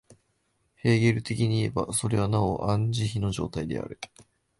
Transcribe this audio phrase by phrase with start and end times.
[0.77, 3.99] ヘーゲル的にいえば、それはなおアン・ジヒの状態である。